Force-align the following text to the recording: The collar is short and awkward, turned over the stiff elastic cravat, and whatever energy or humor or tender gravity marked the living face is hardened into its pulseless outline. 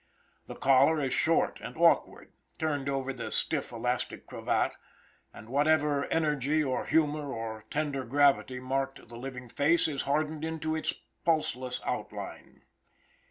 The 0.47 0.55
collar 0.55 0.99
is 0.99 1.13
short 1.13 1.59
and 1.61 1.77
awkward, 1.77 2.33
turned 2.57 2.89
over 2.89 3.13
the 3.13 3.29
stiff 3.29 3.71
elastic 3.71 4.25
cravat, 4.25 4.75
and 5.31 5.47
whatever 5.47 6.05
energy 6.05 6.63
or 6.63 6.85
humor 6.87 7.31
or 7.31 7.65
tender 7.69 8.03
gravity 8.03 8.59
marked 8.59 9.09
the 9.09 9.15
living 9.17 9.47
face 9.47 9.87
is 9.87 10.01
hardened 10.09 10.43
into 10.43 10.75
its 10.75 10.91
pulseless 11.23 11.81
outline. 11.85 12.63